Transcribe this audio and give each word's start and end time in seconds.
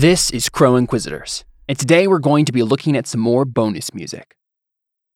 This 0.00 0.30
is 0.30 0.48
Crow 0.48 0.76
Inquisitors, 0.76 1.44
and 1.68 1.78
today 1.78 2.06
we're 2.06 2.20
going 2.20 2.46
to 2.46 2.52
be 2.52 2.62
looking 2.62 2.96
at 2.96 3.06
some 3.06 3.20
more 3.20 3.44
bonus 3.44 3.92
music. 3.92 4.34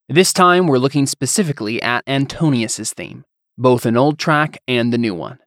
This 0.07 0.31
time 0.31 0.67
we're 0.67 0.77
looking 0.77 1.07
specifically 1.07 1.81
at 1.81 2.05
Antonius's 2.05 2.93
theme, 2.93 3.25
both 3.57 3.87
an 3.87 3.97
old 3.97 4.19
track 4.19 4.59
and 4.67 4.93
the 4.93 4.99
new 4.99 5.15
one. 5.15 5.39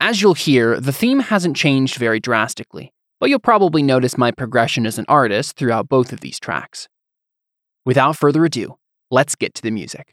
As 0.00 0.20
you'll 0.20 0.34
hear, 0.34 0.80
the 0.80 0.92
theme 0.92 1.20
hasn't 1.20 1.56
changed 1.56 1.94
very 1.94 2.18
drastically, 2.18 2.92
but 3.20 3.30
you'll 3.30 3.38
probably 3.38 3.84
notice 3.84 4.18
my 4.18 4.32
progression 4.32 4.84
as 4.84 4.98
an 4.98 5.04
artist 5.06 5.54
throughout 5.54 5.88
both 5.88 6.12
of 6.12 6.18
these 6.18 6.40
tracks. 6.40 6.88
Without 7.86 8.16
further 8.16 8.44
ado, 8.44 8.78
let's 9.12 9.36
get 9.36 9.54
to 9.54 9.62
the 9.62 9.70
music. 9.70 10.12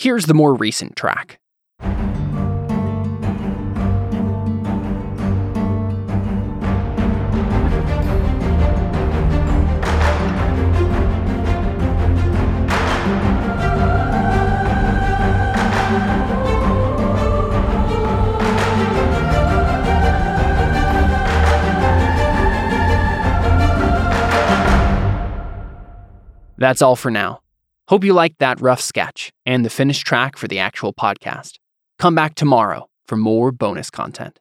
Here's 0.00 0.26
the 0.26 0.32
more 0.32 0.54
recent 0.54 0.94
track. 0.94 1.40
That's 26.56 26.82
all 26.82 26.94
for 26.94 27.10
now. 27.10 27.40
Hope 27.88 28.04
you 28.04 28.12
liked 28.12 28.38
that 28.40 28.60
rough 28.60 28.82
sketch 28.82 29.32
and 29.46 29.64
the 29.64 29.70
finished 29.70 30.06
track 30.06 30.36
for 30.36 30.46
the 30.46 30.58
actual 30.58 30.92
podcast. 30.92 31.52
Come 31.98 32.14
back 32.14 32.34
tomorrow 32.34 32.90
for 33.06 33.16
more 33.16 33.50
bonus 33.50 33.88
content. 33.88 34.38